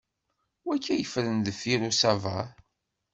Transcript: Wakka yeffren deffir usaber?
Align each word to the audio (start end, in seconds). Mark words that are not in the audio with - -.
Wakka 0.67 0.93
yeffren 0.97 1.37
deffir 1.45 1.81
usaber? 1.89 2.47